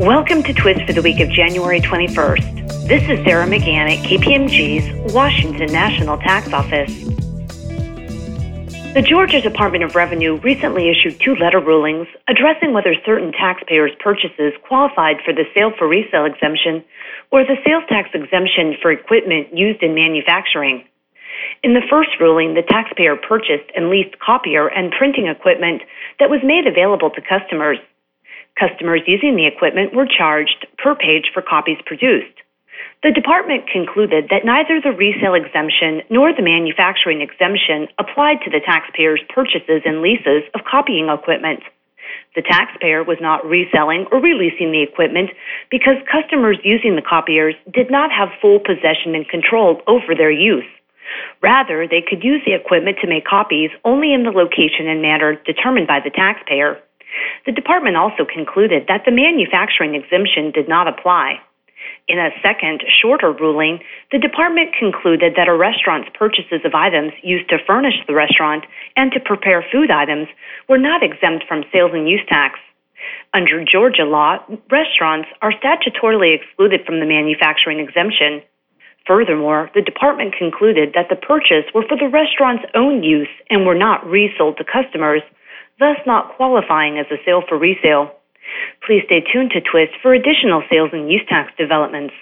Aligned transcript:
Welcome 0.00 0.42
to 0.42 0.52
Twist 0.52 0.84
for 0.84 0.92
the 0.92 1.00
week 1.00 1.20
of 1.20 1.30
January 1.30 1.80
21st. 1.80 2.86
This 2.86 3.02
is 3.08 3.24
Sarah 3.24 3.46
McGahan 3.46 3.96
at 3.96 4.04
KPMG's 4.04 5.14
Washington 5.14 5.72
National 5.72 6.18
Tax 6.18 6.52
Office. 6.52 6.92
The 8.92 9.00
Georgia 9.00 9.40
Department 9.40 9.84
of 9.84 9.94
Revenue 9.94 10.36
recently 10.40 10.90
issued 10.90 11.18
two 11.18 11.34
letter 11.36 11.60
rulings 11.60 12.08
addressing 12.28 12.74
whether 12.74 12.94
certain 13.06 13.32
taxpayers' 13.32 13.92
purchases 13.98 14.52
qualified 14.68 15.16
for 15.24 15.32
the 15.32 15.44
sale 15.54 15.72
for 15.78 15.88
resale 15.88 16.26
exemption 16.26 16.84
or 17.32 17.44
the 17.44 17.56
sales 17.64 17.84
tax 17.88 18.10
exemption 18.12 18.76
for 18.82 18.92
equipment 18.92 19.48
used 19.56 19.82
in 19.82 19.94
manufacturing. 19.94 20.84
In 21.62 21.72
the 21.72 21.86
first 21.88 22.10
ruling, 22.20 22.52
the 22.52 22.68
taxpayer 22.68 23.16
purchased 23.16 23.72
and 23.74 23.88
leased 23.88 24.18
copier 24.18 24.68
and 24.68 24.92
printing 24.92 25.26
equipment 25.26 25.80
that 26.20 26.28
was 26.28 26.40
made 26.44 26.66
available 26.66 27.08
to 27.08 27.22
customers. 27.22 27.78
Customers 28.58 29.02
using 29.06 29.36
the 29.36 29.46
equipment 29.46 29.94
were 29.94 30.06
charged 30.06 30.66
per 30.78 30.94
page 30.94 31.30
for 31.32 31.42
copies 31.42 31.78
produced. 31.84 32.36
The 33.02 33.12
department 33.12 33.68
concluded 33.68 34.28
that 34.30 34.44
neither 34.44 34.80
the 34.80 34.96
resale 34.96 35.34
exemption 35.34 36.00
nor 36.08 36.32
the 36.32 36.42
manufacturing 36.42 37.20
exemption 37.20 37.88
applied 37.98 38.40
to 38.44 38.50
the 38.50 38.64
taxpayer's 38.64 39.20
purchases 39.28 39.82
and 39.84 40.00
leases 40.00 40.42
of 40.54 40.64
copying 40.64 41.08
equipment. 41.08 41.60
The 42.34 42.42
taxpayer 42.42 43.04
was 43.04 43.18
not 43.20 43.44
reselling 43.44 44.06
or 44.10 44.20
releasing 44.20 44.72
the 44.72 44.82
equipment 44.82 45.30
because 45.70 45.96
customers 46.10 46.58
using 46.64 46.96
the 46.96 47.02
copiers 47.02 47.54
did 47.72 47.90
not 47.90 48.10
have 48.10 48.28
full 48.40 48.60
possession 48.60 49.14
and 49.14 49.28
control 49.28 49.82
over 49.86 50.14
their 50.14 50.30
use. 50.30 50.64
Rather, 51.42 51.86
they 51.86 52.02
could 52.02 52.24
use 52.24 52.42
the 52.44 52.54
equipment 52.54 52.98
to 53.00 53.08
make 53.08 53.24
copies 53.24 53.70
only 53.84 54.12
in 54.12 54.24
the 54.24 54.30
location 54.30 54.88
and 54.88 55.02
manner 55.02 55.36
determined 55.44 55.86
by 55.86 56.00
the 56.00 56.10
taxpayer. 56.10 56.80
The 57.44 57.52
department 57.52 57.96
also 57.96 58.24
concluded 58.24 58.86
that 58.88 59.04
the 59.04 59.12
manufacturing 59.12 59.94
exemption 59.94 60.50
did 60.50 60.68
not 60.68 60.88
apply. 60.88 61.40
In 62.08 62.18
a 62.18 62.30
second, 62.42 62.82
shorter 63.02 63.32
ruling, 63.32 63.80
the 64.12 64.18
department 64.18 64.74
concluded 64.78 65.34
that 65.36 65.48
a 65.48 65.56
restaurant's 65.56 66.10
purchases 66.14 66.62
of 66.64 66.74
items 66.74 67.12
used 67.22 67.48
to 67.50 67.58
furnish 67.66 67.98
the 68.06 68.14
restaurant 68.14 68.64
and 68.96 69.10
to 69.12 69.20
prepare 69.20 69.64
food 69.72 69.90
items 69.90 70.28
were 70.68 70.78
not 70.78 71.02
exempt 71.02 71.44
from 71.48 71.64
sales 71.72 71.90
and 71.94 72.08
use 72.08 72.22
tax. 72.28 72.58
Under 73.34 73.64
Georgia 73.64 74.04
law, 74.04 74.38
restaurants 74.70 75.28
are 75.42 75.52
statutorily 75.52 76.34
excluded 76.34 76.86
from 76.86 77.00
the 77.00 77.06
manufacturing 77.06 77.80
exemption. 77.80 78.42
Furthermore, 79.06 79.70
the 79.74 79.82
department 79.82 80.34
concluded 80.36 80.92
that 80.94 81.08
the 81.08 81.16
purchase 81.16 81.66
were 81.74 81.86
for 81.86 81.96
the 81.96 82.08
restaurant's 82.08 82.64
own 82.74 83.02
use 83.02 83.28
and 83.50 83.66
were 83.66 83.74
not 83.74 84.06
resold 84.06 84.58
to 84.58 84.64
customers, 84.64 85.22
thus 85.78 85.96
not 86.06 86.36
qualifying 86.36 86.98
as 86.98 87.06
a 87.10 87.22
sale 87.24 87.42
for 87.48 87.58
resale. 87.58 88.12
Please 88.86 89.02
stay 89.06 89.20
tuned 89.20 89.50
to 89.52 89.60
Twist 89.60 89.92
for 90.02 90.14
additional 90.14 90.62
sales 90.70 90.90
and 90.92 91.10
use 91.10 91.22
tax 91.28 91.52
developments. 91.58 92.14